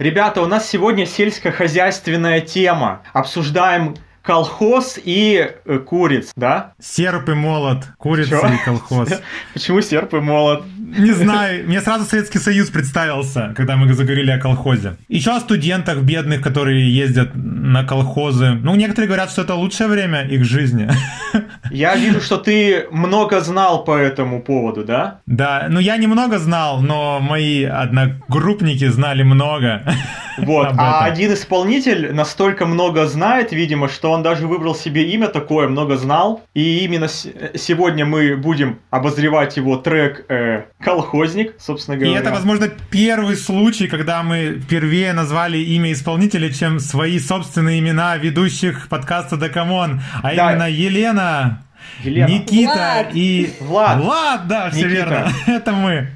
[0.00, 3.02] Ребята, у нас сегодня сельскохозяйственная тема.
[3.12, 6.72] Обсуждаем колхоз и э, куриц, да?
[6.80, 8.48] Серп и молот, курица Чё?
[8.48, 9.10] и колхоз.
[9.52, 10.64] Почему серп и молот?
[10.78, 14.96] Не знаю, мне сразу Советский Союз представился, когда мы заговорили о колхозе.
[15.08, 18.52] Еще о студентах бедных, которые ездят на колхозы.
[18.52, 20.90] Ну, некоторые говорят, что это лучшее время их жизни.
[21.70, 25.20] Я вижу, что ты много знал по этому поводу, да?
[25.26, 29.82] Да, ну я немного знал, но мои одногруппники знали много.
[30.38, 30.68] Вот.
[30.78, 36.42] А один исполнитель настолько много знает, видимо, что он даже выбрал себе имя такое, Mnogoznaal.
[36.54, 42.20] И именно сегодня мы будем обозревать его трек э, «Колхозник», собственно И говоря.
[42.20, 48.88] это, возможно, первый случай, когда мы впервые назвали имя исполнителя, чем свои собственные имена ведущих
[48.88, 50.52] подкаста «Декамон», а Да.
[50.52, 51.59] именно Елена,
[52.02, 52.28] Елена.
[52.28, 53.14] Никита Влад.
[53.14, 53.52] и...
[53.60, 53.98] Влад.
[54.00, 54.94] Влад, да, все Никита.
[54.94, 55.32] верно.
[55.46, 56.08] Это мы.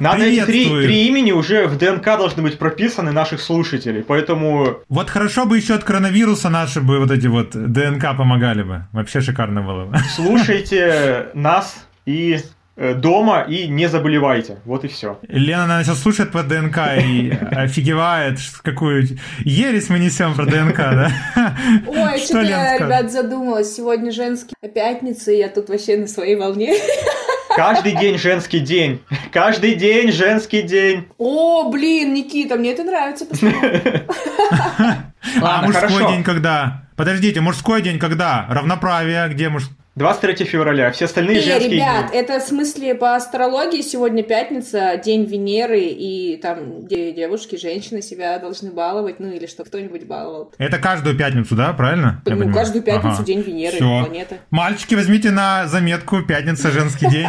[0.00, 5.10] Надо эти три, три имени уже в ДНК должны быть прописаны наших слушателей, поэтому Вот
[5.10, 8.86] хорошо бы еще от коронавируса наши бы вот эти вот ДНК помогали бы.
[8.92, 9.98] Вообще шикарно было бы.
[10.14, 12.38] слушайте нас и
[12.76, 14.58] дома и не заболевайте.
[14.64, 15.18] Вот и все.
[15.28, 19.06] Лена, наверное, сейчас слушает по ДНК и офигевает, какую
[19.40, 21.10] ересь мы несем про ДНК, да?
[21.86, 23.74] Ой, Что что-то я, ребят, задумалась.
[23.74, 26.74] Сегодня женский пятница, и я тут вообще на своей волне.
[27.56, 29.00] Каждый день женский день.
[29.32, 31.08] Каждый день женский день.
[31.18, 33.26] О, блин, Никита, мне это нравится.
[33.26, 33.60] посмотри.
[35.40, 36.86] А мужской день когда?
[36.96, 38.46] Подождите, мужской день когда?
[38.50, 39.64] Равноправие, где муж...
[39.96, 40.90] 23 февраля.
[40.90, 42.18] Все остальные Не, женские ребят, дни.
[42.18, 48.36] это в смысле по астрологии сегодня пятница, день Венеры, и там где девушки, женщины себя
[48.40, 50.52] должны баловать, ну или что кто-нибудь баловал.
[50.58, 52.20] Это каждую пятницу, да, правильно?
[52.26, 52.52] Ну, понимаю?
[52.54, 53.24] каждую пятницу Ага.
[53.24, 54.04] день Венеры, Всё.
[54.04, 54.38] планеты.
[54.50, 57.28] Мальчики, возьмите на заметку пятница, женский день.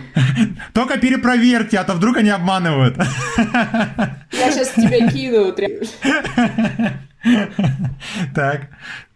[0.72, 2.96] Только перепроверьте, а то вдруг они обманывают.
[3.36, 5.54] Я сейчас тебя кину.
[8.34, 8.68] Так.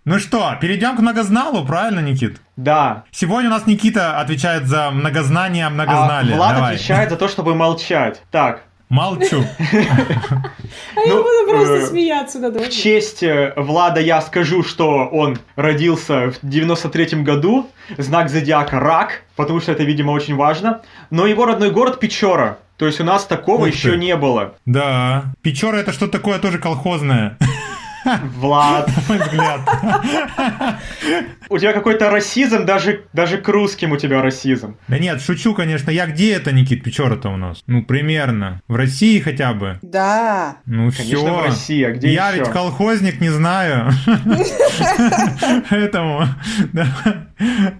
[0.04, 2.38] Ну что, перейдем к многозналу, правильно, Никит?
[2.56, 3.04] Да.
[3.10, 6.34] Сегодня у нас Никита отвечает за многознание, А многознали.
[6.34, 6.74] Влад Давай.
[6.74, 8.20] отвечает за то, чтобы молчать.
[8.30, 9.42] Так, Молчу.
[10.96, 15.06] А я Ну, буду просто э, смеяться над в честь э, Влада я скажу, что
[15.10, 17.70] он родился в 93-м году.
[17.98, 20.82] Знак зодиака рак, потому что это, видимо, очень важно.
[21.10, 22.58] Но его родной город Печора.
[22.76, 24.54] То есть у нас такого еще не было.
[24.66, 25.24] Да.
[25.42, 27.38] Печора это что такое тоже колхозное,
[28.36, 29.60] Влад, на мой взгляд.
[31.48, 34.76] у тебя какой-то расизм, даже, даже к русским у тебя расизм.
[34.88, 35.90] Да нет, шучу, конечно.
[35.90, 37.62] Я где это, Никит, Печора-то у нас?
[37.66, 38.60] Ну, примерно.
[38.68, 39.78] В России хотя бы.
[39.82, 40.56] Да.
[40.66, 41.34] Ну Конечно, все.
[41.34, 42.40] в России, а где Я еще?
[42.40, 43.90] ведь колхозник, не знаю.
[45.70, 46.26] Поэтому.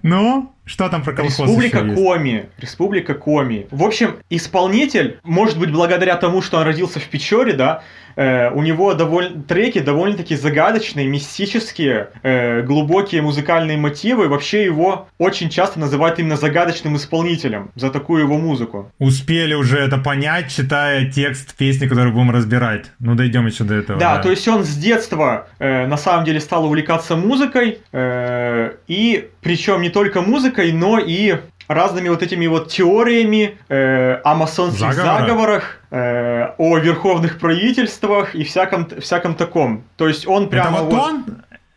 [0.03, 2.01] Ну, что там про колхоз Республика еще есть?
[2.01, 2.49] Коми.
[2.57, 3.67] Республика Коми.
[3.71, 7.83] В общем, исполнитель, может быть, благодаря тому, что он родился в Печоре, да,
[8.15, 14.27] э, у него довольно, треки довольно-таки загадочные, мистические, э, глубокие музыкальные мотивы.
[14.27, 18.91] Вообще его очень часто называют именно загадочным исполнителем за такую его музыку.
[18.99, 22.91] Успели уже это понять, читая текст песни, которую будем разбирать.
[22.99, 23.99] Ну, дойдем еще до этого.
[23.99, 29.29] Да, то есть он с детства э, на самом деле стал увлекаться музыкой, э, и
[29.41, 31.37] причем не только музыкой, но и
[31.67, 35.21] разными вот этими вот теориями э, о масонских Заговора?
[35.21, 39.83] заговорах, э, о верховных правительствах и всяком, всяком таком.
[39.97, 41.25] То есть он Это прямо вот он?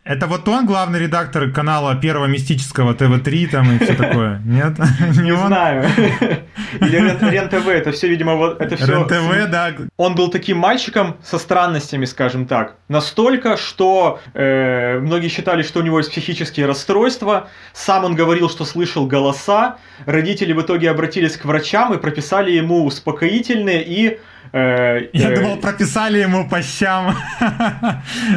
[0.09, 4.41] Это вот он главный редактор канала Первого Мистического ТВ-3 там и все такое?
[4.43, 4.73] Нет?
[5.21, 5.87] Не знаю.
[6.81, 8.87] Или Рен- Рен-ТВ, это все, видимо, вот это все.
[8.87, 9.71] РЕН-ТВ, да.
[9.97, 12.77] Он был таким мальчиком со странностями, скажем так.
[12.87, 17.47] Настолько, что э, многие считали, что у него есть психические расстройства.
[17.73, 19.77] Сам он говорил, что слышал голоса.
[20.07, 24.19] Родители в итоге обратились к врачам и прописали ему успокоительные и...
[24.53, 27.15] э, Я э, думал, прописали ему по щам.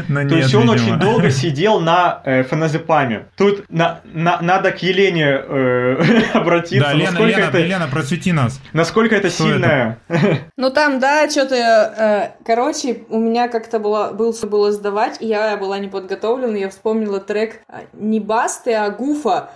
[0.09, 3.27] Но то есть он очень долго сидел на э, феназепаме.
[3.37, 5.35] Тут на- на- надо к Елене
[6.35, 6.89] обратиться.
[6.89, 8.61] Да, Лена, насколько, Лена, это, Лена, просвети нас.
[8.73, 9.99] насколько это сильное.
[10.57, 15.79] Ну там, да, что-то, короче, у меня как-то было, был, было сдавать, и я была
[15.79, 17.61] не подготовлена, я вспомнила трек
[17.93, 19.51] не Басты, а Гуфа,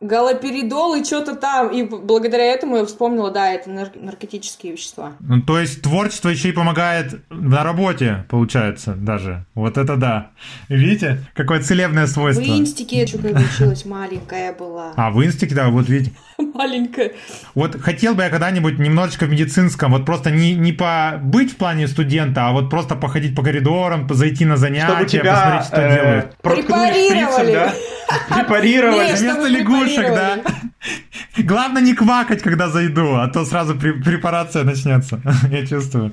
[0.00, 5.12] галоперидол и что-то там, и благодаря этому я вспомнила, да, это нар- наркотические вещества.
[5.20, 9.44] Ну, то есть творчество еще и помогает на работе, получается, даже.
[9.56, 10.30] Вот это да.
[10.68, 12.44] Видите, какое целебное В свойство.
[12.44, 14.92] инстике что когда училась, маленькая была.
[14.94, 16.12] А, в инстике, да, вот видите.
[16.54, 17.12] Маленькая.
[17.56, 21.88] Вот хотел бы я когда-нибудь немножечко в медицинском, вот просто не, не побыть в плане
[21.88, 25.94] студента, а вот просто походить по коридорам, зайти на занятия, Чтобы тебя посмотреть, что э,
[25.94, 26.36] делают.
[26.36, 27.74] проткнули шприцем, да?
[28.28, 29.14] Препарировали.
[29.16, 30.38] Вместо лягушек, да?
[31.36, 35.20] Главное не квакать, когда зайду, а то сразу препарация начнется.
[35.50, 36.12] Я чувствую.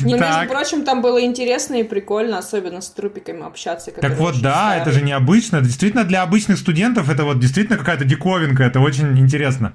[0.00, 3.90] Не, между прочим, там было интересно и прикольно, особенно с трупиками общаться.
[3.90, 5.60] Так вот, да, это же необычно.
[5.60, 9.74] Действительно, для обычных студентов это вот действительно какая-то диковинка, это очень интересно.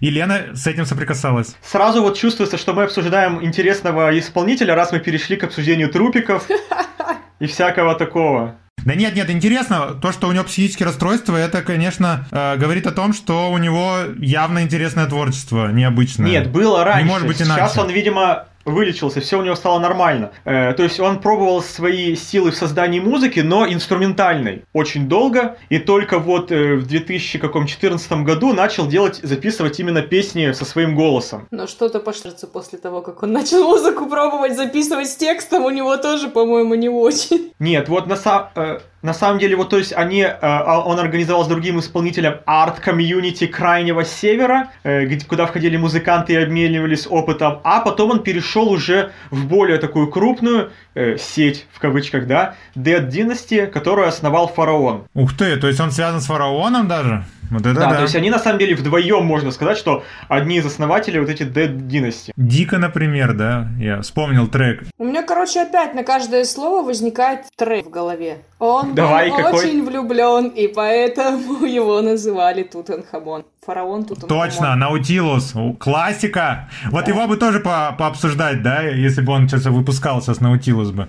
[0.00, 1.56] Елена с этим соприкасалась.
[1.62, 6.46] Сразу вот чувствуется, что мы обсуждаем интересного исполнителя, раз мы перешли к обсуждению трупиков
[7.40, 8.56] и всякого такого.
[8.84, 12.92] Да нет, нет, интересно, то, что у него психические расстройства, это, конечно, э, говорит о
[12.92, 16.28] том, что у него явно интересное творчество, необычное.
[16.28, 17.04] Нет, было раньше.
[17.04, 17.60] Не может быть иначе.
[17.60, 20.32] Сейчас он, видимо, вылечился, все у него стало нормально.
[20.44, 25.78] Э, то есть он пробовал свои силы в создании музыки, но инструментальной очень долго, и
[25.78, 31.46] только вот э, в 2014 году начал делать, записывать именно песни со своим голосом.
[31.50, 35.96] Но что-то пошло после того, как он начал музыку пробовать записывать с текстом, у него
[35.96, 37.52] тоже, по-моему, не очень.
[37.58, 38.48] Нет, вот на самом...
[38.56, 42.40] Э, на самом деле, вот, то есть, они, э, а, он организовал с другим исполнителем
[42.46, 49.12] арт-комьюнити Крайнего Севера, э, куда входили музыканты и обменивались опытом, а потом он перешел уже
[49.30, 55.04] в более такую крупную э, сеть, в кавычках, да, Dead Dynasty, которую основал Фараон.
[55.14, 57.24] Ух ты, то есть он связан с Фараоном даже?
[57.50, 60.58] Вот это да, да, то есть они на самом деле вдвоем, можно сказать, что одни
[60.58, 62.32] из основателей вот эти Dead Dynasty.
[62.36, 64.84] Дико, например, да, я вспомнил трек.
[64.98, 68.38] У меня, короче, опять на каждое слово возникает трек в голове.
[68.58, 69.58] Он Давай, был какой?
[69.58, 73.44] очень влюблен, и поэтому его называли Тутанхамон.
[73.64, 74.48] Фараон Тутанхамон.
[74.48, 76.68] Точно, Наутилус, классика.
[76.86, 77.10] Вот да.
[77.10, 81.08] его бы тоже по пообсуждать, да, если бы он сейчас выпускал сейчас Наутилус бы.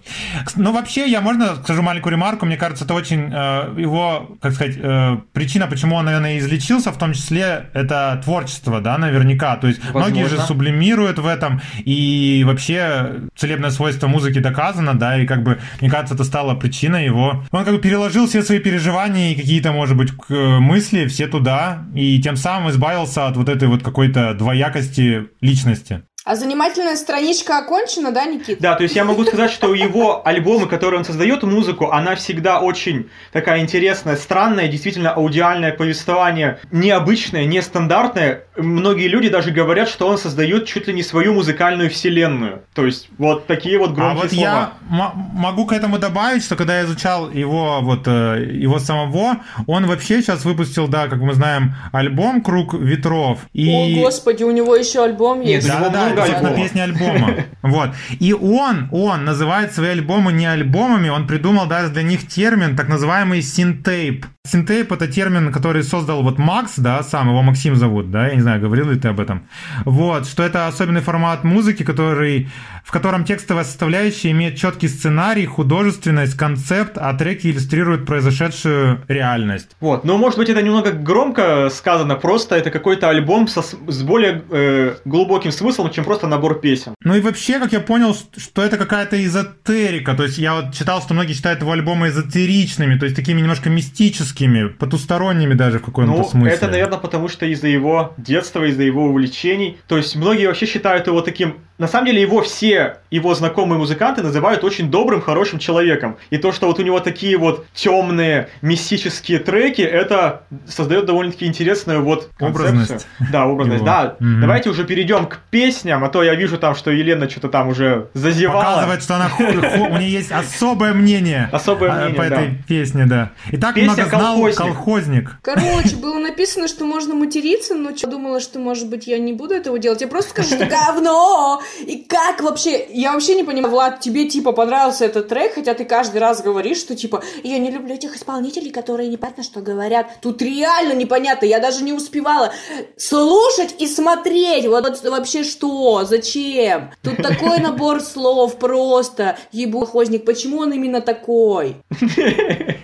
[0.56, 4.76] Ну, вообще, я можно скажу маленькую ремарку, мне кажется, это очень э, его, как сказать,
[4.78, 9.56] э, причина, почему он, наверное, излечился, в том числе, это творчество, да, наверняка.
[9.56, 10.10] То есть Возможно.
[10.10, 15.60] многие же сублимируют в этом, и вообще целебное свойство музыки доказано, да, и как бы,
[15.80, 19.72] мне кажется, это стало причиной его он как бы переложил все свои переживания и какие-то,
[19.72, 25.30] может быть, мысли все туда, и тем самым избавился от вот этой вот какой-то двоякости
[25.40, 26.04] личности.
[26.24, 28.60] А занимательная страничка окончена, да, Никит?
[28.60, 32.60] Да, то есть я могу сказать, что его альбомы, которые он создает, музыку, она всегда
[32.60, 38.44] очень такая интересная, странная, действительно аудиальное повествование, необычное, нестандартное.
[38.56, 42.62] Многие люди даже говорят, что он создает чуть ли не свою музыкальную вселенную.
[42.76, 44.74] То есть вот такие вот громкие а вот слова.
[44.92, 49.88] я могу к этому добавить, что когда я изучал его вот э, его самого, он
[49.88, 53.40] вообще сейчас выпустил, да, как мы знаем, альбом "Круг ветров".
[53.54, 53.98] И...
[53.98, 55.68] О господи, у него еще альбом есть.
[55.68, 56.11] Нет, да, да.
[56.42, 57.36] На песни альбома.
[57.62, 57.92] Вот.
[58.20, 62.88] И он, он называет свои альбомы не альбомами, он придумал даже для них термин, так
[62.88, 64.26] называемый синтейп.
[64.44, 68.42] Синтейп это термин, который создал вот Макс, да, сам его Максим зовут, да, я не
[68.42, 69.48] знаю, говорил ли ты об этом.
[69.86, 72.50] Вот, что это особенный формат музыки, который,
[72.84, 79.76] в котором текстовая составляющая имеет четкий сценарий, художественность, концепт, а треки иллюстрируют произошедшую реальность.
[79.80, 84.44] Вот, но может быть это немного громко сказано, просто это какой-то альбом со, с более
[84.50, 86.96] э, глубоким смыслом, чем просто набор песен.
[87.04, 91.00] Ну и вообще, как я понял, что это какая-то эзотерика, то есть я вот читал,
[91.00, 95.86] что многие считают его альбомы эзотеричными, то есть такими немножко мистическими, мистическими, потусторонними даже в
[95.86, 96.52] каком-то ну, смысле.
[96.52, 99.78] это, наверное, потому что из-за его детства, из-за его увлечений.
[99.88, 101.56] То есть многие вообще считают его таким...
[101.82, 106.18] На самом деле его все, его знакомые музыканты называют очень добрым, хорошим человеком.
[106.30, 112.04] И то, что вот у него такие вот темные, мистические треки, это создает довольно-таки интересную
[112.04, 112.70] вот концепцию.
[112.70, 113.08] Образность.
[113.32, 113.82] Да, образность.
[113.82, 113.86] Его.
[113.88, 117.50] Да, mm давайте уже перейдем к песням, а то я вижу там, что Елена что-то
[117.50, 118.64] там уже зазевала.
[118.64, 121.50] Показывает, что она у нее есть особое мнение.
[121.52, 123.32] Особое мнение, по этой песне, да.
[123.54, 124.56] Итак, Песня колхозник.
[124.56, 125.32] колхозник.
[125.42, 129.56] Короче, было написано, что можно материться, но я думала, что, может быть, я не буду
[129.56, 130.02] этого делать.
[130.02, 131.60] Я просто скажу, что говно!
[131.80, 132.88] И как вообще?
[132.90, 136.78] Я вообще не понимаю, Влад, тебе, типа, понравился этот трек, хотя ты каждый раз говоришь,
[136.78, 140.08] что, типа, я не люблю этих исполнителей, которые непонятно, что говорят.
[140.22, 142.54] Тут реально непонятно, я даже не успевала
[142.98, 144.66] слушать и смотреть.
[144.66, 146.06] Вот, вот вообще что?
[146.06, 146.92] Зачем?
[147.04, 149.38] Тут такой набор слов просто.
[149.52, 151.78] Ебу, колхозник, почему он именно такой?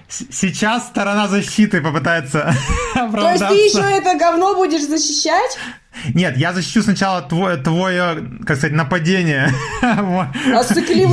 [0.10, 2.54] Сейчас сторона защиты попытается
[2.94, 5.58] То есть ты еще это говно будешь защищать?
[6.14, 9.50] Нет, я защищу сначала твое, твое как сказать, нападение.
[9.88, 10.64] А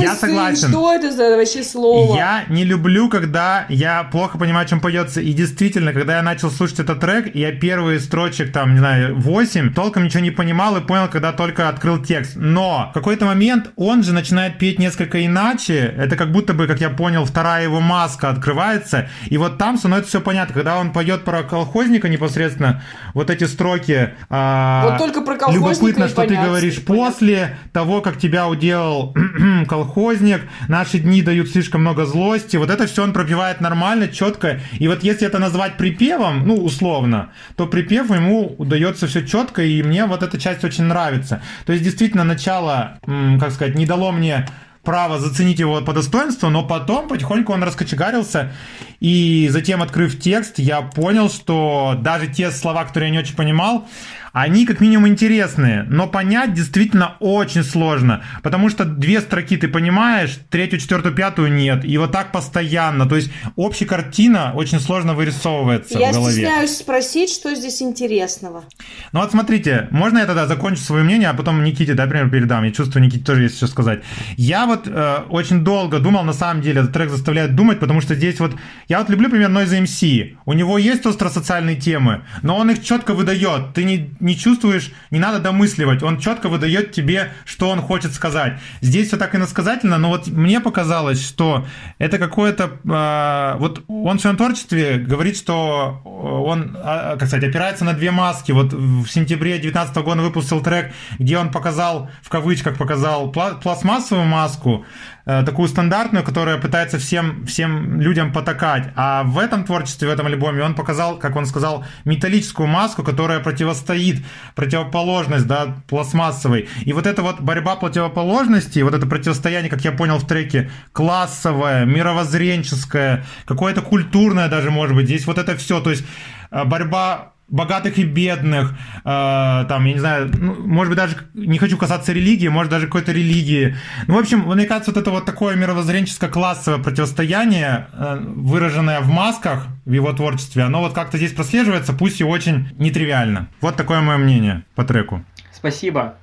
[0.01, 0.69] я согласен.
[0.69, 2.15] что это за вообще слово?
[2.15, 5.21] Я не люблю, когда я плохо понимаю, о чем поется.
[5.21, 9.73] И действительно, когда я начал слушать этот трек, я первые строчек, там, не знаю, 8,
[9.73, 12.33] толком ничего не понимал и понял, когда только открыл текст.
[12.35, 15.93] Но в какой-то момент он же начинает петь несколько иначе.
[15.97, 19.09] Это как будто бы, как я понял, вторая его маска открывается.
[19.27, 20.53] И вот там становится все понятно.
[20.53, 25.69] Когда он поет про колхозника непосредственно, вот эти строки, а, А, Вот только про колхозника
[25.69, 26.95] Любопытно, что ты понятно, говоришь, понятно.
[26.95, 29.13] после того, как тебя уделал
[29.67, 32.57] колхозник, наши дни дают слишком много злости.
[32.57, 34.59] Вот это все он пропевает нормально, четко.
[34.79, 39.83] И вот если это назвать припевом, ну, условно, то припев ему удается все четко, и
[39.83, 41.41] мне вот эта часть очень нравится.
[41.65, 42.99] То есть, действительно, начало,
[43.39, 44.47] как сказать, не дало мне
[44.85, 48.53] право заценить его по достоинству, но потом потихоньку он раскочегарился,
[48.99, 53.87] и затем, открыв текст, я понял, что даже те слова, которые я не очень понимал,
[54.35, 60.37] они как минимум интересные, но понять действительно очень сложно, потому что две строки ты понимаешь,
[60.49, 65.97] третью, четвертую, пятую нет, и вот так постоянно, то есть общая картина очень сложно вырисовывается
[65.97, 66.33] Я в голове.
[66.33, 68.65] стесняюсь спросить, что здесь интересного.
[69.13, 72.65] Ну вот смотрите, можно я тогда закончу свое мнение, а потом Никите, да, пример передам.
[72.65, 74.03] Я чувствую, Никите тоже есть что сказать.
[74.35, 78.15] Я вот э, очень долго думал, на самом деле, этот трек заставляет думать, потому что
[78.15, 78.53] здесь вот...
[78.89, 80.35] Я вот люблю, пример, Noise MC.
[80.45, 83.73] У него есть остросоциальные темы, но он их четко выдает.
[83.73, 86.01] Ты не, не чувствуешь, не надо домысливать.
[86.01, 88.59] Он четко выдает тебе, что он хочет сказать.
[88.81, 91.65] Здесь все так иносказательно, но вот мне показалось, что
[91.99, 92.71] это какое-то...
[92.83, 98.09] э, вот он в своем творчестве говорит, что он, а, как сказать, опирается на две
[98.09, 98.51] маски.
[98.51, 104.25] Вот в сентябре 2019 года выпустил трек, где он показал, в кавычках показал, пла- пластмассовую
[104.25, 108.91] маску, э, такую стандартную, которая пытается всем, всем людям потакать.
[108.95, 113.39] А в этом творчестве, в этом альбоме он показал, как он сказал, металлическую маску, которая
[113.39, 114.23] противостоит,
[114.55, 116.69] противоположность, да, пластмассовой.
[116.85, 121.85] И вот эта вот борьба противоположностей, вот это противостояние, как я понял в треке, классовое,
[121.85, 126.05] мировоззренческое, какое-то культурное даже, может быть, здесь вот это все, то есть
[126.51, 131.57] э, борьба богатых и бедных, э, там, я не знаю, ну, может быть, даже не
[131.57, 133.75] хочу касаться религии, может, даже какой-то религии.
[134.07, 139.67] Ну, в общем, мне кажется, вот это вот такое мировоззренческо-классовое противостояние, э, выраженное в масках
[139.85, 143.49] в его творчестве, оно вот как-то здесь прослеживается, пусть и очень нетривиально.
[143.61, 145.23] Вот такое мое мнение по треку.
[145.53, 146.15] Спасибо.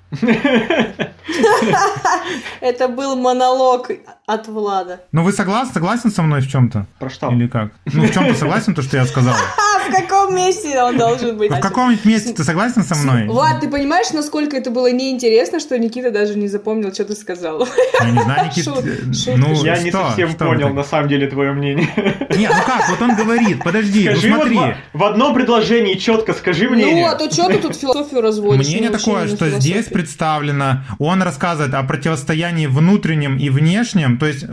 [2.61, 3.90] Это был монолог
[4.26, 5.00] от Влада.
[5.12, 6.87] Ну, вы согласны, согласен со мной в чем-то?
[6.99, 7.31] Про что?
[7.33, 7.73] Или как?
[7.92, 9.35] Ну, в чем-то согласен, то, что я сказал?
[9.85, 11.50] А в каком месте он должен быть?
[11.50, 13.26] В каком-нибудь месте ты согласен со мной?
[13.26, 17.66] Влад, ты понимаешь, насколько это было неинтересно, что Никита даже не запомнил, что ты сказал?
[18.00, 21.52] Я не знаю, Никит, Шут- э, ну, Я не совсем понял, на самом деле, твое
[21.52, 21.88] мнение.
[22.37, 24.76] Не, ну как, вот он говорит, подожди, Скажи ну вот смотри.
[24.92, 27.09] в, одном предложении четко скажи Ну, мнение.
[27.09, 28.69] а то что ты тут философию разводишь?
[28.69, 29.87] Мнение такое, что здесь.
[30.02, 34.44] Представлено, он рассказывает о противостоянии внутреннем и внешнем, то есть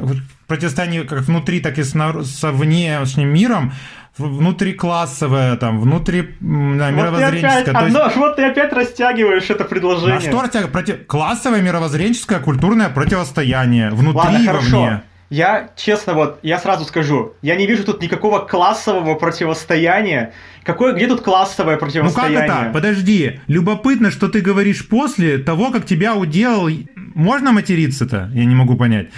[0.48, 3.74] противостоянии как внутри, так и снар- со внешним миром,
[4.18, 7.58] внутриклассовое, там, внутри да, вот, ты опять, мировоззренческое.
[7.60, 10.18] Есть, одно- вот ты опять растягиваешь это предложение.
[10.18, 10.72] а что растягивает?
[10.72, 11.08] Против...
[11.08, 14.82] Классовое мировоззренческое культурное противостояние внутри Ладно, и хорошо.
[14.82, 15.02] вовне.
[15.30, 20.34] Я, честно, вот, я сразу скажу, я не вижу тут никакого классового противостояния.
[20.64, 22.46] Какое, где тут классовое Ну как противостояние?
[22.46, 22.72] это?
[22.74, 23.40] Подожди.
[23.48, 26.70] Любопытно, что ты говоришь после того, как тебя уделал...
[26.96, 28.32] Можно материться-то?
[28.34, 29.10] Я не могу понять.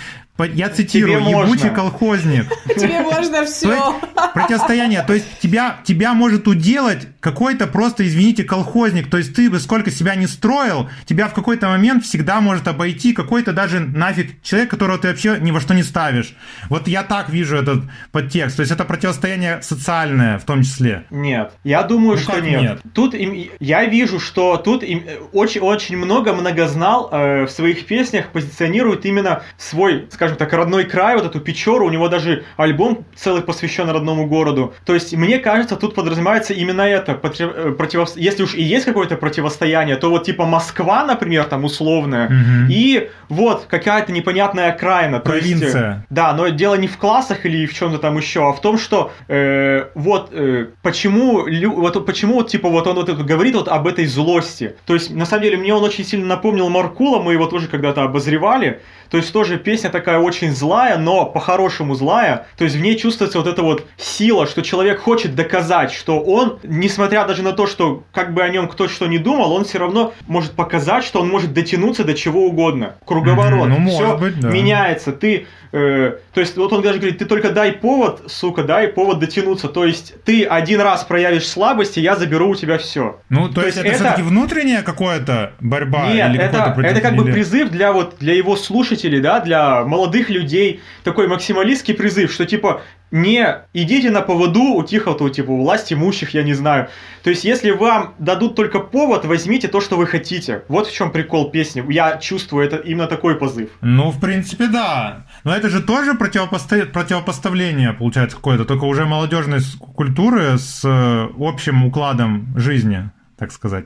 [0.44, 1.54] Я цитирую, Тебе можно.
[1.54, 2.46] ебучий колхозник.
[2.76, 3.96] Тебе можно все.
[4.34, 9.10] противостояние, то есть тебя, тебя может уделать какой-то просто, извините, колхозник.
[9.10, 13.14] То есть ты бы сколько себя не строил, тебя в какой-то момент всегда может обойти
[13.14, 16.36] какой-то даже нафиг человек, которого ты вообще ни во что не ставишь.
[16.70, 18.58] Вот я так вижу этот подтекст.
[18.58, 21.06] То есть это противостояние социальное в том числе.
[21.10, 22.62] Нет, я думаю, Ну что нет.
[22.62, 22.80] нет?
[22.94, 27.86] Тут им, я вижу, что тут им, э, очень, очень много многознал э, в своих
[27.86, 31.86] песнях позиционирует именно свой, скажем так, родной край, вот эту Печору.
[31.88, 34.74] У него даже альбом целый посвящен родному городу.
[34.86, 37.14] То есть, мне кажется, тут подразумевается именно это.
[37.14, 42.30] Э, противос- Если уж и есть какое-то противостояние, то вот типа Москва, например, там условная,
[42.30, 42.68] Мгм.
[42.70, 45.20] и вот какая-то непонятная окраина.
[45.20, 46.06] то есть, э, Провинция.
[46.10, 49.12] да, но дело не в классах или в чем-то там еще, а в том, что
[49.28, 53.68] э, вот э, почему, лю- вот почему вот типа вот он вот это говорит вот
[53.68, 54.76] об этой злости.
[54.86, 58.04] То есть на самом деле мне он очень сильно напомнил Маркула, мы его тоже когда-то
[58.04, 58.80] обозревали.
[59.12, 62.48] То есть тоже песня такая очень злая, но по-хорошему злая.
[62.58, 66.60] То есть в ней чувствуется вот эта вот сила, что человек хочет доказать, что он,
[66.64, 69.80] несмотря даже на то, что как бы о нем кто что не думал, он все
[69.80, 72.96] равно может показать, что он может дотянуться до чего угодно.
[73.06, 73.68] Круговорот.
[73.68, 74.50] Ну, быть, да.
[74.50, 75.12] меняется.
[75.12, 79.20] Ты, э, то есть вот он даже говорит, ты только дай повод, сука, дай повод
[79.20, 79.68] дотянуться.
[79.68, 83.20] То есть ты один раз проявишь слабость, и я заберу у тебя все.
[83.28, 86.08] Ну, то, То есть, есть это, это- все-таки внутренняя какая-то борьба?
[86.14, 90.30] Нет, или это, это как бы призыв для вот для его слушателей, да, для молодых
[90.30, 92.82] людей, такой максималистский призыв, что типа
[93.12, 96.88] не идите на поводу у тихо, то типа у власть имущих, я не знаю.
[97.24, 100.64] То есть, если вам дадут только повод, возьмите то, что вы хотите.
[100.70, 101.84] Вот в чем прикол песни.
[101.92, 103.70] Я чувствую это именно такой позыв.
[103.82, 105.26] Ну, в принципе, да.
[105.44, 109.60] Но это же тоже противопосто- противопоставление, получается, какое-то, только уже молодежной
[109.96, 113.10] культуры с э, общим укладом жизни.
[113.38, 113.86] так сказать,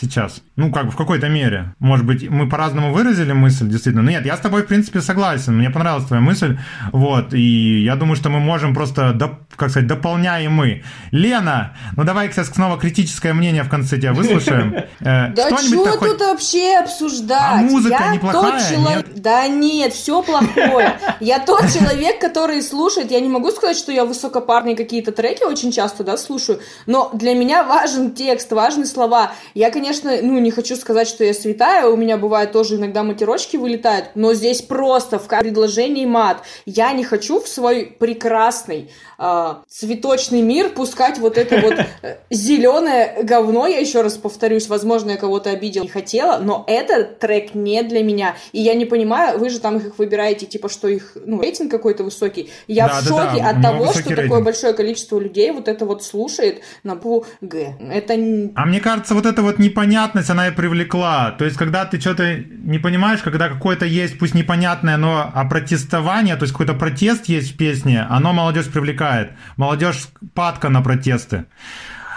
[0.00, 0.42] сейчас.
[0.56, 1.74] Ну, как бы в какой-то мере.
[1.78, 4.02] Может быть, мы по-разному выразили мысль, действительно.
[4.02, 5.56] Но нет, я с тобой, в принципе, согласен.
[5.56, 6.58] Мне понравилась твоя мысль.
[6.92, 10.82] Вот, и я думаю, что мы можем просто, доп, как сказать, дополняем мы.
[11.10, 14.74] Лена, ну давай сейчас снова критическое мнение в конце тебя выслушаем.
[15.00, 17.40] Э, да что тут вообще обсуждать?
[17.40, 19.04] А музыка неплохая?
[19.16, 20.98] Да нет, все плохое.
[21.18, 25.72] Я тот человек, который слушает, я не могу сказать, что я высокопарные какие-то треки очень
[25.72, 29.32] часто, да, слушаю, но для меня важен текст, важны слова.
[29.54, 29.81] Я, конечно,
[30.22, 34.34] ну, не хочу сказать, что я святая, у меня бывает тоже иногда матерочки вылетают, но
[34.34, 36.42] здесь просто в предложении мат.
[36.66, 43.22] Я не хочу в свой прекрасный э, цветочный мир пускать вот это вот э, зеленое
[43.22, 47.82] говно, я еще раз повторюсь, возможно, я кого-то обидел, не хотела, но этот трек не
[47.82, 48.36] для меня.
[48.52, 52.04] И я не понимаю, вы же там их выбираете, типа, что их, ну, рейтинг какой-то
[52.04, 52.50] высокий.
[52.66, 53.50] Я да, в шоке да, да.
[53.50, 54.22] от того, что рейтинг.
[54.22, 57.76] такое большое количество людей вот это вот слушает на букву Г.
[57.90, 58.14] Это...
[58.54, 61.30] А мне кажется, вот эта вот непонятность, она и привлекла.
[61.30, 66.36] То есть, когда ты что-то не понимаешь, когда какое-то есть, пусть непонятное, но а протестование,
[66.36, 69.32] то есть какой-то протест есть в песне, оно молодежь привлекает.
[69.56, 71.44] Молодежь падка на протесты.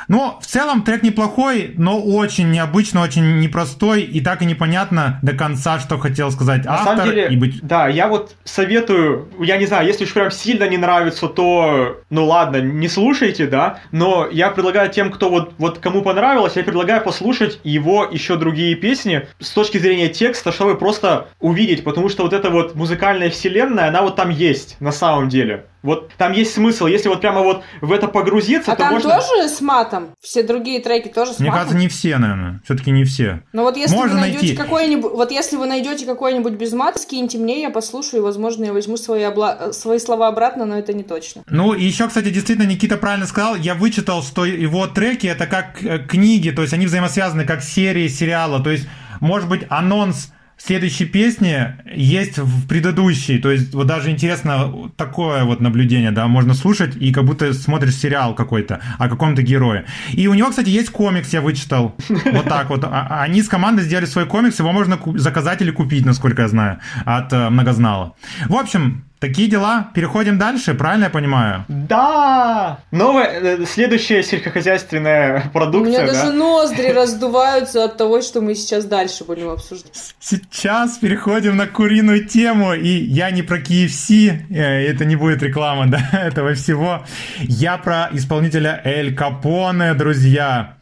[0.07, 5.33] Ну, в целом трек неплохой, но очень необычно, очень непростой, и так и непонятно до
[5.33, 6.97] конца, что хотел сказать На автор.
[6.97, 7.61] Самом деле, и быть...
[7.61, 12.25] Да, я вот советую, я не знаю, если уж прям сильно не нравится, то, ну
[12.25, 17.01] ладно, не слушайте, да, но я предлагаю тем, кто вот, вот кому понравилось, я предлагаю
[17.03, 22.33] послушать его еще другие песни с точки зрения текста, чтобы просто увидеть, потому что вот
[22.33, 25.65] эта вот музыкальная вселенная, она вот там есть на самом деле.
[25.85, 29.19] Вот там есть смысл, если вот прямо вот в это погрузиться, а то там можно...
[29.19, 29.94] тоже с матом?
[30.21, 31.63] Все другие треки тоже с Мне матом?
[31.63, 32.61] кажется, не все, наверное.
[32.65, 33.43] Все-таки не все.
[33.53, 34.55] Но вот если Можно вы найдете найти...
[34.55, 38.73] какой-нибудь, вот если вы найдете какой-нибудь без мата, скиньте мне, я послушаю, и, возможно, я
[38.73, 39.73] возьму свои, обла...
[39.73, 41.43] свои слова обратно, но это не точно.
[41.49, 45.83] Ну, и еще, кстати, действительно, Никита правильно сказал, я вычитал, что его треки это как
[45.83, 48.87] э, книги, то есть они взаимосвязаны как серии сериала, то есть
[49.19, 53.37] может быть анонс следующей песне есть в предыдущей.
[53.37, 57.95] То есть вот даже интересно такое вот наблюдение, да, можно слушать и как будто смотришь
[57.95, 59.85] сериал какой-то о каком-то герое.
[60.13, 61.95] И у него, кстати, есть комикс, я вычитал.
[62.07, 62.83] Вот так вот.
[62.83, 66.47] А, а они с командой сделали свой комикс, его можно заказать или купить, насколько я
[66.47, 68.15] знаю, от э, многознала.
[68.47, 69.89] В общем, Такие дела.
[69.93, 71.65] Переходим дальше, правильно я понимаю?
[71.69, 72.79] Да!
[72.91, 73.27] Новая,
[73.59, 75.81] э, следующая сельскохозяйственная продукция.
[75.81, 76.13] У меня да?
[76.21, 80.15] даже ноздри раздуваются от того, что мы сейчас дальше будем обсуждать.
[80.19, 85.87] Сейчас переходим на куриную тему, и я не про KFC, э, это не будет реклама,
[85.87, 87.05] да, этого всего.
[87.39, 90.75] Я про исполнителя Эль Капоне, друзья.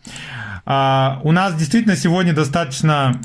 [0.66, 3.20] А, у нас действительно сегодня достаточно,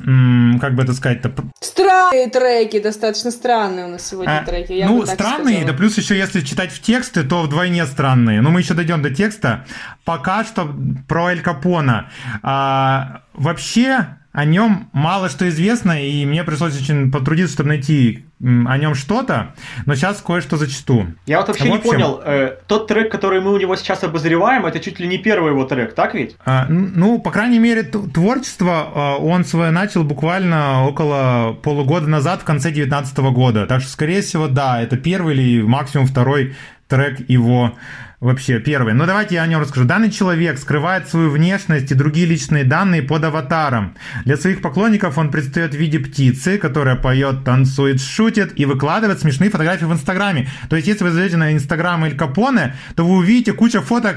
[0.61, 1.33] как бы это сказать-то...
[1.61, 4.72] Странные треки, достаточно странные у нас сегодня а, треки.
[4.72, 8.40] Я ну, странные, да плюс еще если читать в тексты, то вдвойне странные.
[8.40, 9.64] Но мы еще дойдем до текста.
[10.05, 10.74] Пока что
[11.07, 12.11] про Эль Капона.
[12.42, 18.79] А, вообще, о нем мало что известно, и мне пришлось очень потрудиться, чтобы найти о
[18.79, 19.55] нем что-то,
[19.87, 21.07] но сейчас кое-что зачту.
[21.27, 24.05] Я вот вообще в общем, не понял, э, тот трек, который мы у него сейчас
[24.05, 26.37] обозреваем, это чуть ли не первый его трек, так ведь?
[26.45, 32.45] А, ну, по крайней мере, творчество а, он свое начал буквально около полугода назад, в
[32.45, 33.67] конце 2019 года.
[33.67, 36.55] Так что, скорее всего, да, это первый или максимум второй
[36.87, 37.75] трек его
[38.20, 38.94] вообще первый.
[38.94, 39.87] Но давайте я о нем расскажу.
[39.87, 43.94] Данный человек скрывает свою внешность и другие личные данные под аватаром.
[44.24, 49.50] Для своих поклонников он предстает в виде птицы, которая поет, танцует, шутит и выкладывает смешные
[49.50, 50.48] фотографии в Инстаграме.
[50.68, 54.16] То есть, если вы зайдете на Инстаграм Эль Капоне, то вы увидите кучу фоток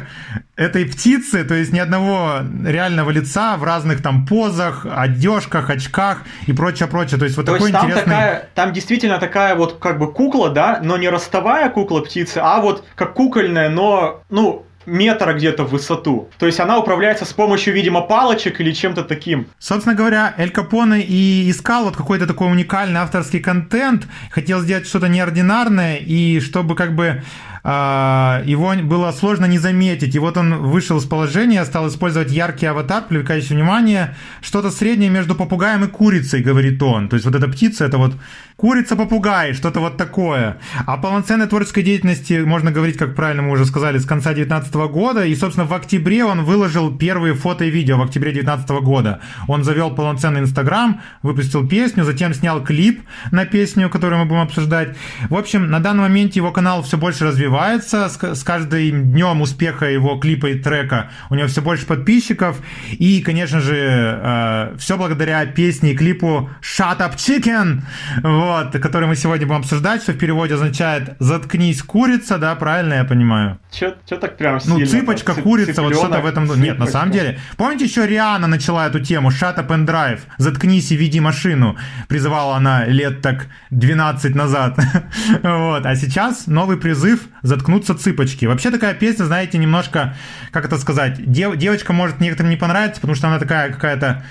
[0.55, 6.53] этой птицы, то есть ни одного реального лица в разных там позах, одежках, очках и
[6.53, 7.17] прочее, прочее.
[7.17, 8.13] То есть вот то такой есть там интересный...
[8.13, 12.61] Такая, там действительно такая вот как бы кукла, да, но не ростовая кукла птицы, а
[12.61, 13.90] вот как кукольная, но,
[14.30, 16.30] ну, метра где-то в высоту.
[16.38, 19.47] То есть она управляется с помощью, видимо, палочек или чем-то таким.
[19.60, 25.08] Собственно говоря, Эль Капоне и искал вот какой-то такой уникальный авторский контент, хотел сделать что-то
[25.08, 27.23] неординарное, и чтобы как бы
[27.63, 30.15] его было сложно не заметить.
[30.15, 34.15] И вот он вышел из положения, стал использовать яркий аватар, привлекающий внимание.
[34.41, 37.08] Что-то среднее между попугаем и курицей, говорит он.
[37.08, 38.15] То есть вот эта птица, это вот
[38.56, 40.58] курица-попугай, что-то вот такое.
[40.86, 45.26] А полноценной творческой деятельности, можно говорить, как правильно мы уже сказали, с конца 2019 года.
[45.26, 49.19] И, собственно, в октябре он выложил первые фото и видео в октябре 2019 года.
[49.47, 54.95] Он завел полноценный Инстаграм, выпустил песню, затем снял клип на песню, которую мы будем обсуждать.
[55.30, 59.41] В общем, на данный момент его канал все больше развивается развивается с, с каждым днем
[59.41, 61.09] успеха его клипа и трека.
[61.29, 62.57] У него все больше подписчиков.
[62.91, 67.81] И, конечно же, э, все благодаря песне и клипу Shut Up Chicken,
[68.23, 73.03] вот, который мы сегодня будем обсуждать, что в переводе означает «заткнись, курица», да, правильно я
[73.03, 73.59] понимаю?
[73.71, 74.85] Че так прям Ну, сильно?
[74.87, 76.47] цыпочка, Цып- курица, вот что-то в этом...
[76.47, 76.59] духе.
[76.59, 76.99] Нет, на цыпочка.
[76.99, 77.39] самом деле.
[77.57, 82.55] Помните, еще Риана начала эту тему «Shut up and drive», «Заткнись и веди машину», призывала
[82.55, 84.77] она лет так 12 назад.
[85.43, 85.85] вот.
[85.85, 88.45] А сейчас новый призыв «Заткнуться цыпочки».
[88.45, 90.15] Вообще такая песня, знаете, немножко,
[90.51, 94.23] как это сказать, дев- девочка может некоторым не понравиться, потому что она такая какая-то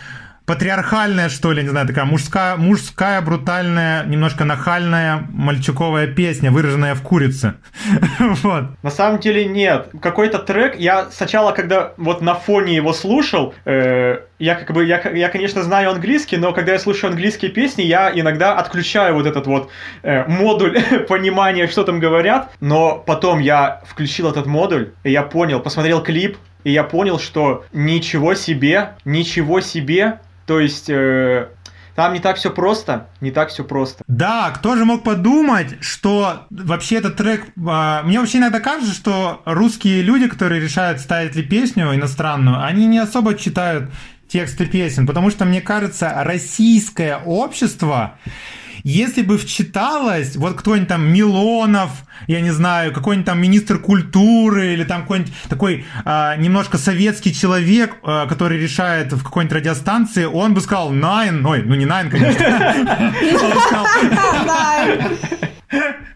[0.51, 7.03] патриархальная, что ли, не знаю, такая мужская, мужская, брутальная, немножко нахальная мальчуковая песня, выраженная в
[7.03, 7.55] курице.
[8.19, 8.65] вот.
[8.83, 9.91] На самом деле нет.
[10.03, 15.01] Какой-то трек, я сначала, когда вот на фоне его слушал, э, я как бы, я,
[15.11, 19.47] я, конечно, знаю английский, но когда я слушаю английские песни, я иногда отключаю вот этот
[19.47, 19.71] вот
[20.03, 25.61] э, модуль понимания, что там говорят, но потом я включил этот модуль, и я понял,
[25.61, 30.19] посмотрел клип, и я понял, что ничего себе, ничего себе,
[30.51, 30.91] то есть...
[30.91, 31.47] э,
[31.95, 34.03] там не так все просто, не так все просто.
[34.09, 37.45] Да, кто же мог подумать, что вообще этот трек...
[37.69, 42.87] а, Мне вообще иногда кажется, что русские люди, которые решают ставить ли песню иностранную, они
[42.87, 43.93] не особо читают
[44.27, 48.19] тексты песен, потому что, мне кажется, российское общество,
[48.83, 51.91] если бы вчиталось, вот кто-нибудь там Милонов,
[52.27, 57.97] я не знаю, какой-нибудь там министр культуры или там какой-нибудь такой а, немножко советский человек,
[58.03, 63.15] а, который решает в какой-нибудь радиостанции, он бы сказал Nine, ой, ну не Nine, конечно,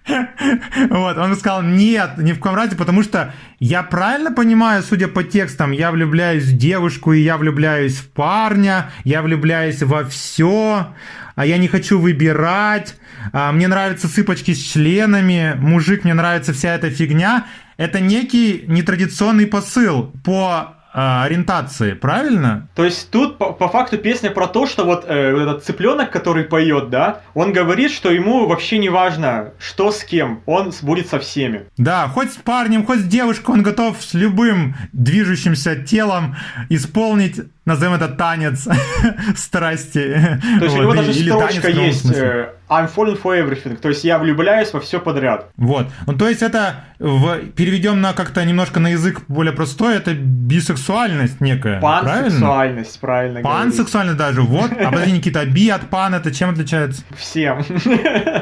[0.90, 5.24] вот, он сказал, нет, ни в коем разе, потому что я правильно понимаю, судя по
[5.24, 10.88] текстам, я влюбляюсь в девушку, и я влюбляюсь в парня, я влюбляюсь во все,
[11.34, 12.96] а я не хочу выбирать,
[13.32, 17.46] а, мне нравятся цыпочки с членами, мужик, мне нравится вся эта фигня.
[17.76, 22.68] Это некий нетрадиционный посыл по ориентации, правильно?
[22.76, 26.10] То есть тут по, по факту песня про то, что вот, э, вот этот цыпленок,
[26.10, 31.08] который поет, да, он говорит, что ему вообще не важно, что с кем, он будет
[31.08, 31.62] со всеми.
[31.76, 36.36] Да, хоть с парнем, хоть с девушкой, он готов с любым движущимся телом
[36.68, 38.68] исполнить, назовем это танец
[39.36, 40.38] страсти.
[40.58, 43.88] То есть у Вот, него и- даже строчка есть э, I'm falling for everything, то
[43.88, 45.50] есть я влюбляюсь во все подряд.
[45.56, 45.86] Вот.
[46.06, 51.40] Ну, то есть это в, переведем на как-то немножко на язык более простой, это бисексуальность
[51.40, 51.80] некая.
[51.80, 52.22] правильно?
[52.22, 53.62] Пансексуальность, правильно говорить.
[53.62, 54.70] Пансексуальность даже, вот.
[54.72, 57.02] А подожди, Никита, би от пан это чем отличается?
[57.16, 57.64] Всем.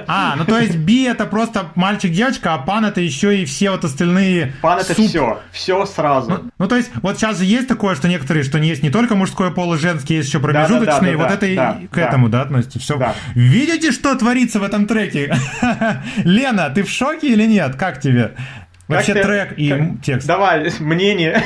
[0.06, 3.84] А, ну то есть би это просто мальчик-девочка, а пан это еще и все вот
[3.84, 6.30] остальные Пан это суп- все, все сразу.
[6.30, 8.90] Ну, ну, то есть, вот сейчас же есть такое, что некоторые, что не есть не
[8.90, 12.02] только мужской пол и женский, есть еще промежуточные, вот это и да, к да.
[12.02, 12.78] этому, да, относится.
[12.78, 12.96] Все.
[12.96, 13.14] Да.
[13.34, 15.34] Видите, что творится в этом треке?
[16.24, 17.74] Лена, ты в шоке или нет?
[17.76, 18.36] Как тебе?
[18.86, 20.26] Вообще Как ты- трек и как- текст.
[20.28, 21.42] Давай, мнение.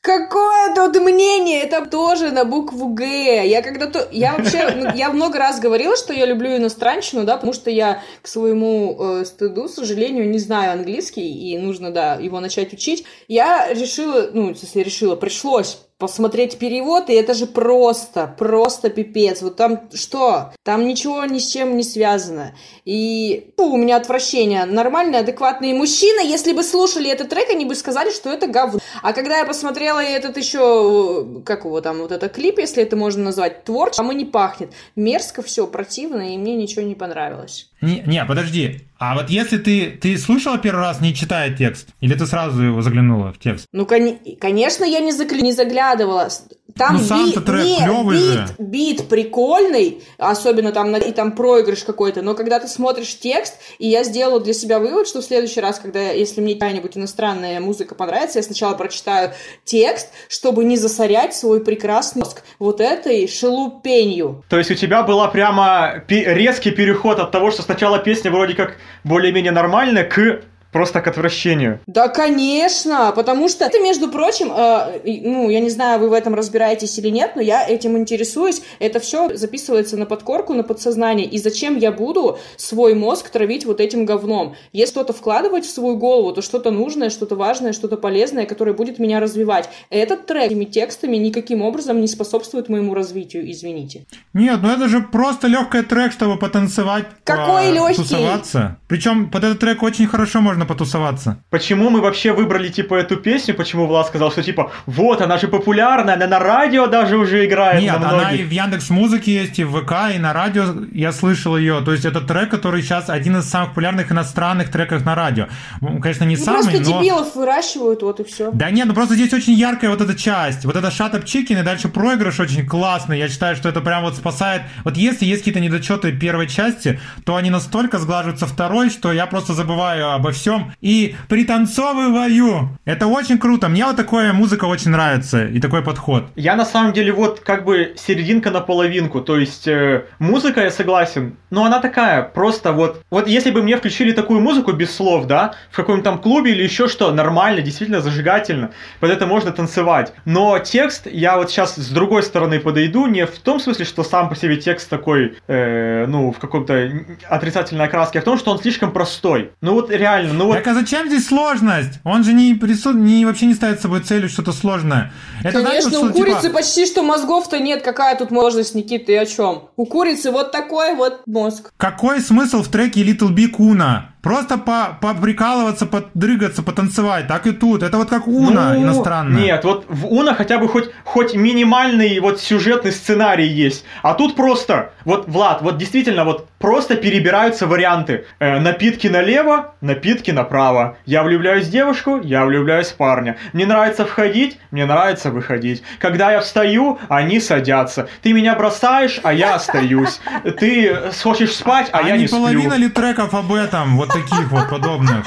[0.00, 1.62] Какое тут мнение?
[1.62, 3.44] Это тоже на букву Г.
[3.44, 4.06] Я когда-то...
[4.12, 4.68] Я вообще...
[4.76, 8.96] ну, Я много раз говорила, что я люблю иностранщину, да, потому что я к своему
[9.20, 13.04] э, стыду, к сожалению, не знаю английский, и нужно, да, его начать учить.
[13.26, 19.40] Я решила, ну, если решила, пришлось посмотреть перевод, и это же просто, просто пипец.
[19.40, 20.52] Вот там что?
[20.62, 22.54] Там ничего ни с чем не связано.
[22.84, 24.66] И фу, у меня отвращение.
[24.66, 28.80] Нормальные, адекватные мужчины, если бы слушали этот трек, они бы сказали, что это говно.
[29.02, 33.24] А когда я посмотрела этот еще, как его там, вот этот клип, если это можно
[33.24, 34.72] назвать, творчество, там и не пахнет.
[34.96, 37.70] Мерзко все, противно, и мне ничего не понравилось.
[37.80, 38.80] Не, не, подожди.
[38.98, 41.88] А вот если ты, ты слушала первый раз, не читая текст?
[42.00, 43.66] Или ты сразу его заглянула в текст?
[43.72, 46.28] Ну, кон- конечно, я не, загля- не заглядывала.
[46.76, 48.46] Там Ну, сам-то трек не, клёвый бит, же.
[48.58, 53.88] бит прикольный, особенно там на- и там проигрыш какой-то, но когда ты смотришь текст, и
[53.88, 57.94] я сделала для себя вывод, что в следующий раз, когда, если мне какая-нибудь иностранная музыка
[57.94, 59.32] понравится, я сначала прочитаю
[59.64, 64.44] текст, чтобы не засорять свой прекрасный мозг вот этой шелупенью.
[64.48, 68.76] То есть у тебя была прямо резкий переход от того, что сначала песня вроде как
[69.04, 71.80] более-менее нормальная, к просто к отвращению.
[71.86, 76.34] Да, конечно, потому что это, между прочим, э, ну, я не знаю, вы в этом
[76.34, 78.62] разбираетесь или нет, но я этим интересуюсь.
[78.78, 81.26] Это все записывается на подкорку, на подсознание.
[81.26, 84.56] И зачем я буду свой мозг травить вот этим говном?
[84.72, 88.98] Если что-то вкладывать в свою голову, то что-то нужное, что-то важное, что-то полезное, которое будет
[88.98, 89.68] меня развивать.
[89.90, 94.06] Этот трек этими текстами никаким образом не способствует моему развитию, извините.
[94.32, 97.96] Нет, ну это же просто легкий трек, чтобы потанцевать, Какой лёгкий?
[97.96, 98.78] тусоваться.
[98.88, 101.42] Причем под этот трек очень хорошо можно потусоваться.
[101.50, 103.54] Почему мы вообще выбрали, типа, эту песню?
[103.54, 107.82] Почему Влад сказал, что, типа, вот, она же популярная, она на радио даже уже играет
[107.82, 111.12] Нет, на она и в Яндекс Музыке есть, и в ВК, и на радио я
[111.12, 111.80] слышал ее.
[111.84, 115.48] То есть это трек, который сейчас один из самых популярных иностранных треков на радио.
[115.82, 117.02] М, Конечно, не Ну, самый, просто но...
[117.02, 118.50] дебилов выращивают, вот и все.
[118.52, 120.64] Да нет, ну просто здесь очень яркая вот эта часть.
[120.64, 123.18] Вот это Shut Up Chicken и дальше проигрыш очень классный.
[123.18, 124.62] Я считаю, что это прям вот спасает.
[124.84, 129.52] Вот если есть какие-то недочеты первой части, то они настолько сглаживаются второй, что я просто
[129.52, 132.78] забываю обо всем всем и пританцовываю.
[132.84, 133.68] Это очень круто.
[133.68, 136.26] Мне вот такая музыка очень нравится и такой подход.
[136.36, 139.20] Я на самом деле вот как бы серединка на половинку.
[139.20, 143.02] То есть э, музыка, я согласен, но она такая, просто вот...
[143.10, 146.62] Вот если бы мне включили такую музыку без слов, да, в каком-нибудь там клубе или
[146.62, 150.12] еще что, нормально, действительно зажигательно, под это можно танцевать.
[150.24, 154.28] Но текст, я вот сейчас с другой стороны подойду, не в том смысле, что сам
[154.28, 156.88] по себе текст такой, э, ну, в каком-то
[157.28, 159.50] отрицательной окраске, а в том, что он слишком простой.
[159.60, 160.54] Ну вот реально, ну вот...
[160.54, 162.00] Так а зачем здесь сложность?
[162.04, 162.92] Он же не, прису...
[162.92, 165.12] не вообще не ставит собой целью что-то сложное.
[165.42, 166.54] Это Конечно, что, у курицы типа...
[166.54, 167.82] почти что мозгов-то нет.
[167.82, 169.64] Какая тут можность, Никита, ты о чем?
[169.76, 171.70] У курицы вот такой вот мозг.
[171.76, 174.02] Какой смысл в треке Little Big Una?
[174.26, 177.28] Просто по поприкалываться, подрыгаться, потанцевать.
[177.28, 177.84] Так и тут.
[177.84, 179.40] Это вот как Уна ну, иностранная.
[179.40, 183.84] Нет, вот в Уна хотя бы хоть, хоть минимальный вот сюжетный сценарий есть.
[184.02, 188.24] А тут просто, вот, Влад, вот действительно, вот просто перебираются варианты.
[188.40, 190.96] Э, напитки налево, напитки направо.
[191.04, 193.36] Я влюбляюсь в девушку, я влюбляюсь в парня.
[193.52, 195.84] Мне нравится входить, мне нравится выходить.
[196.00, 198.08] Когда я встаю, они садятся.
[198.22, 200.20] Ты меня бросаешь, а я остаюсь.
[200.58, 203.96] Ты хочешь спать, а, а я не, не половина ли треков об этом?
[203.96, 205.26] Вот таких вот подобных.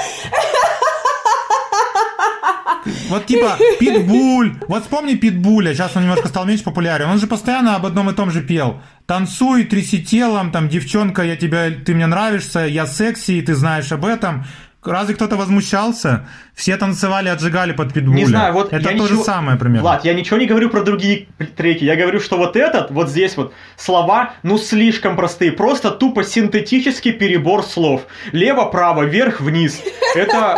[3.09, 4.55] Вот типа Питбуль.
[4.67, 5.73] Вот вспомни Питбуля.
[5.73, 7.09] Сейчас он немножко стал меньше популярен.
[7.09, 8.81] Он же постоянно об одном и том же пел.
[9.05, 13.91] Танцуй, тряси телом, там, девчонка, я тебя, ты мне нравишься, я секси, и ты знаешь
[13.91, 14.45] об этом.
[14.83, 16.25] Разве кто-то возмущался?
[16.55, 18.15] Все танцевали, отжигали под питбуля.
[18.15, 19.07] Не знаю, вот это то ничего...
[19.07, 19.81] же самое примерно.
[19.81, 21.83] Влад, я ничего не говорю про другие треки.
[21.83, 25.51] Я говорю, что вот этот, вот здесь вот слова, ну слишком простые.
[25.51, 28.03] Просто тупо синтетический перебор слов.
[28.31, 29.81] Лево, право, вверх, вниз.
[30.15, 30.57] Это,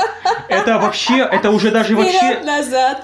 [0.50, 2.42] это вообще, это уже даже вообще...
[2.42, 3.04] назад.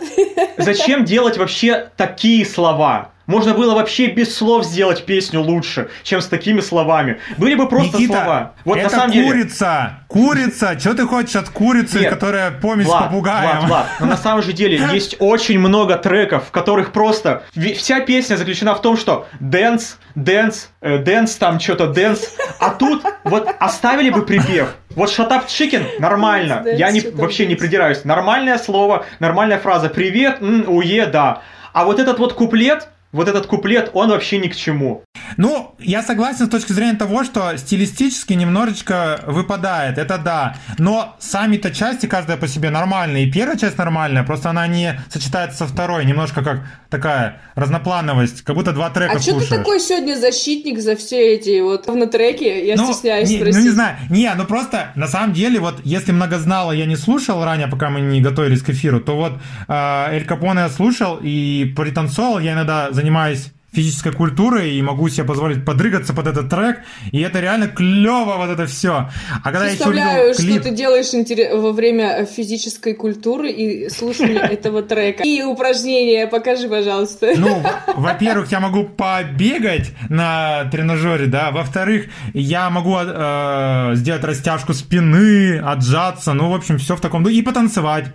[0.57, 3.11] Зачем делать вообще такие слова?
[3.27, 7.19] Можно было вообще без слов сделать песню лучше, чем с такими словами.
[7.37, 8.53] Были бы просто Никита, слова.
[8.63, 10.25] Вот это на самом курица, деле...
[10.25, 10.79] курица.
[10.79, 13.57] Что ты хочешь от курицы, Нет, которая помесь Влад, попугаем?
[13.57, 17.43] Влад, Влад, но на самом же деле есть очень много треков, в которых просто
[17.75, 23.49] вся песня заключена в том, что dance, dance, dance там что-то dance, а тут вот
[23.59, 24.73] оставили бы припев.
[24.95, 26.63] Вот shut up chicken нормально.
[26.65, 28.05] Я не, вообще не придираюсь.
[28.05, 29.89] Нормальное слово, нормальная фраза.
[29.89, 31.41] Припев, м, уе, да.
[31.73, 35.03] А вот этот вот куплет, вот этот куплет, он вообще ни к чему.
[35.35, 40.55] Ну, я согласен с точки зрения того, что стилистически немножечко выпадает, это да.
[40.77, 43.23] Но сами-то части, каждая по себе нормальная.
[43.23, 46.05] И первая часть нормальная, просто она не сочетается со второй.
[46.05, 50.95] Немножко как такая разноплановость, как будто два трека А что ты такой сегодня защитник за
[50.95, 52.65] все эти вот на треке?
[52.67, 53.97] Я ну, стесняюсь не, Ну, не знаю.
[54.09, 57.89] Не, ну просто, на самом деле, вот если много знала, я не слушал ранее, пока
[57.89, 59.33] мы не готовились к эфиру, то вот
[59.67, 65.23] э, Эль Капоне я слушал и пританцовал, я иногда занимаюсь физической культурой и могу себе
[65.23, 66.79] позволить подрыгаться под этот трек,
[67.11, 69.09] и это реально клево вот это все.
[69.43, 70.53] А когда Представляю, я еще клип...
[70.53, 75.23] что ты делаешь во время физической культуры и слушания этого трека.
[75.23, 77.33] И упражнения покажи, пожалуйста.
[77.37, 77.63] Ну,
[77.95, 86.33] во-первых, я могу побегать на тренажере, да, во-вторых, я могу э, сделать растяжку спины, отжаться,
[86.33, 88.07] ну, в общем, все в таком, ну, и потанцевать.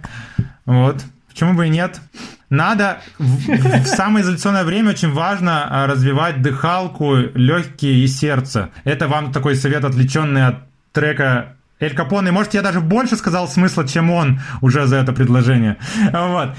[0.66, 0.96] Вот.
[1.32, 2.00] Почему бы и нет?
[2.50, 8.70] Надо в, в самое изоляционное время очень важно а, развивать дыхалку, легкие и сердце.
[8.84, 10.56] Это вам такой совет, отвлеченный от
[10.92, 12.30] трека Эль Капоне.
[12.30, 15.78] Может, я даже больше сказал смысла, чем он уже за это предложение.
[16.12, 16.54] Вот.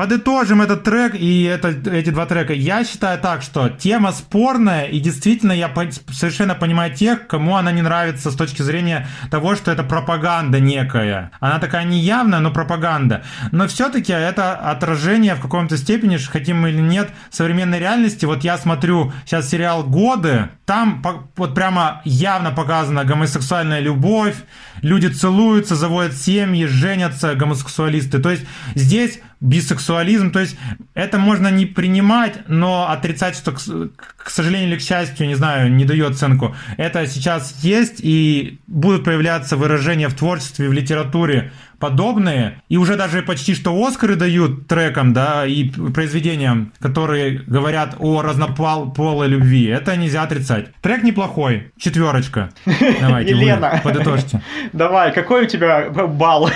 [0.00, 2.54] Подытожим этот трек и это, эти два трека.
[2.54, 7.70] Я считаю так, что тема спорная, и действительно я по, совершенно понимаю тех, кому она
[7.70, 11.32] не нравится с точки зрения того, что это пропаганда некая.
[11.38, 13.24] Она такая неявная, но пропаганда.
[13.52, 18.24] Но все-таки это отражение в каком-то степени, хотим мы или нет, современной реальности.
[18.24, 21.04] Вот я смотрю сейчас сериал «Годы», там
[21.36, 24.36] вот прямо явно показана гомосексуальная любовь,
[24.80, 28.18] люди целуются, заводят семьи, женятся, гомосексуалисты.
[28.18, 30.56] То есть здесь бисексуализм, то есть
[30.94, 35.84] это можно не принимать, но отрицать, что, к сожалению или к счастью, не знаю, не
[35.84, 36.54] даю оценку.
[36.76, 43.22] Это сейчас есть и будут появляться выражения в творчестве, в литературе подобные, и уже даже
[43.22, 49.64] почти что Оскары дают трекам, да, и произведениям, которые говорят о разнополой любви.
[49.64, 50.72] Это нельзя отрицать.
[50.82, 52.50] Трек неплохой, четверочка.
[53.00, 53.80] Давайте, Елена.
[53.82, 54.42] Подытожьте.
[54.74, 56.50] Давай, какой у тебя балл?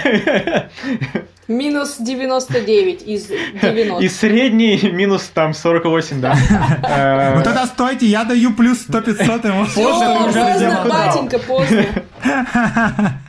[1.48, 4.04] Минус 99 из 90.
[4.04, 6.34] И средний минус там 48, да.
[7.36, 9.74] Ну тогда стойте, я даю плюс 100-500.
[9.74, 11.84] Поздно, батенька, поздно.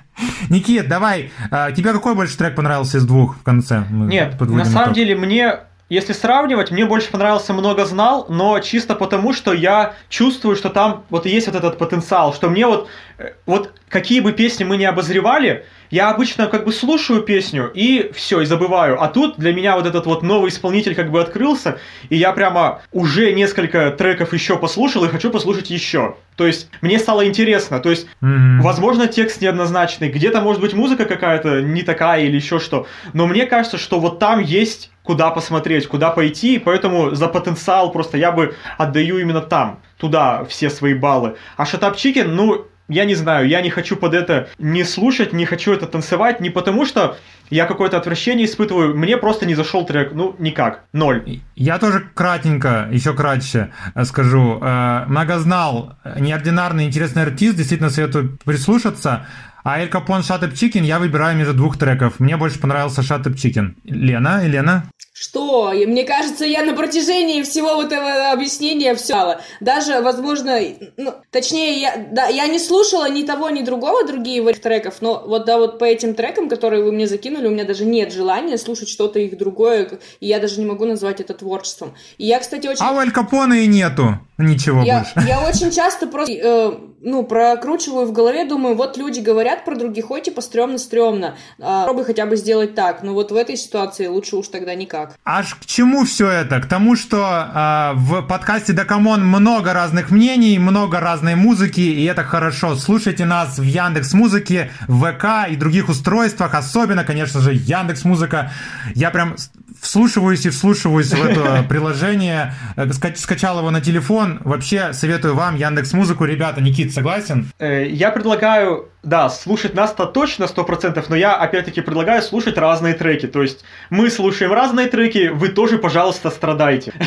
[0.50, 3.84] Никит, давай, а, тебе какой больше трек понравился из двух в конце?
[3.90, 9.34] Нет, на самом деле мне если сравнивать, мне больше понравился «Много знал», но чисто потому,
[9.34, 13.05] что я чувствую, что там вот есть вот этот потенциал, что мне вот, э,
[13.46, 18.42] вот какие бы песни мы не обозревали, я обычно как бы слушаю песню и все,
[18.42, 19.02] и забываю.
[19.02, 22.82] А тут для меня вот этот вот новый исполнитель как бы открылся, и я прямо
[22.92, 26.16] уже несколько треков еще послушал и хочу послушать еще.
[26.36, 27.80] То есть мне стало интересно.
[27.80, 28.62] То есть, mm-hmm.
[28.62, 32.88] возможно, текст неоднозначный, где-то может быть музыка какая-то не такая или еще что.
[33.14, 37.92] Но мне кажется, что вот там есть куда посмотреть, куда пойти, и поэтому за потенциал
[37.92, 41.36] просто я бы отдаю именно там, туда все свои баллы.
[41.58, 45.46] А Шатап Чикен, ну, я не знаю, я не хочу под это не слушать, не
[45.46, 47.18] хочу это танцевать, не потому что
[47.50, 51.42] я какое-то отвращение испытываю, мне просто не зашел трек, ну, никак, ноль.
[51.56, 54.60] Я тоже кратенько, еще кратче э, скажу.
[54.62, 59.26] Э, Mnogoznaal, неординарный, интересный артист, действительно советую прислушаться.
[59.66, 62.20] А El Capon Shut up Chicken я выбираю между двух треков.
[62.20, 63.76] Мне больше понравился Shut up Chicken.
[63.84, 64.92] Лена, Елена?
[65.12, 65.74] Что?
[65.74, 69.40] И мне кажется, я на протяжении всего вот этого объяснения все.
[69.62, 70.60] Даже, возможно,
[70.98, 75.46] ну, точнее, я, да, я не слушала ни того, ни другого, другие треков, но вот
[75.46, 78.90] да, вот по этим трекам, которые вы мне закинули, у меня даже нет желания слушать
[78.90, 81.96] что-то их другое, и я даже не могу назвать это творчеством.
[82.20, 82.86] И я, кстати, очень...
[82.86, 85.28] А у Эль Капона и нету ничего я, больше.
[85.28, 86.72] Я очень часто просто, э,
[87.06, 92.04] ну, прокручиваю в голове, думаю, вот люди говорят про других, ой, типа, стрёмно-стрёмно, э, попробуй
[92.04, 95.14] хотя бы сделать так, но вот в этой ситуации лучше уж тогда никак.
[95.24, 96.60] Аж к чему все это?
[96.60, 102.24] К тому, что э, в подкасте Дакамон много разных мнений, много разной музыки, и это
[102.24, 102.76] хорошо.
[102.76, 108.52] Слушайте нас в Яндекс Музыке, в ВК и других устройствах, особенно, конечно же, Яндекс Музыка.
[108.96, 109.36] Я прям
[109.80, 114.40] вслушиваюсь и вслушиваюсь в это приложение, э, скачал его на телефон.
[114.44, 116.26] Вообще советую вам Яндекс Музыку.
[116.26, 117.46] Ребята, Никит, согласен?
[117.60, 123.28] Э, я предлагаю, да, слушать нас-то точно 100%, но я опять-таки предлагаю слушать разные треки.
[123.28, 126.94] То есть мы слушаем разные треки, вы тоже, пожалуйста, страдайте.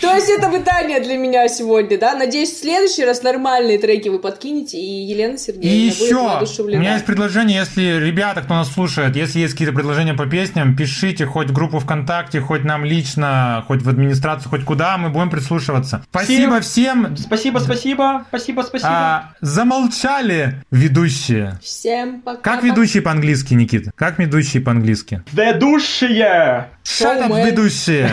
[0.00, 2.14] То есть это пытание для меня сегодня, да?
[2.14, 6.78] Надеюсь, в следующий раз нормальные треки вы подкинете, и Елена Сергеевна будет воодушевлена.
[6.78, 10.76] у меня есть предложение, если ребята, кто нас слушает, если есть какие-то предложения по песням,
[10.76, 15.30] пишите хоть в группу ВКонтакте, хоть нам лично, хоть в администрацию, хоть куда, мы будем
[15.30, 16.04] прислушиваться.
[16.10, 17.16] Спасибо всем.
[17.16, 19.21] Спасибо, спасибо, спасибо, спасибо.
[19.40, 21.58] Замолчали ведущие.
[21.62, 22.40] Всем пока.
[22.54, 23.90] Как ведущие по-английски, Никита?
[23.94, 25.22] Как ведущие по-английски?
[25.32, 26.68] Ведущие!
[26.84, 28.08] Shut up, ведущие!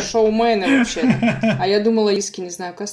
[0.10, 1.02] Шоумены вообще.
[1.58, 2.88] А я думала, иски, не знаю, как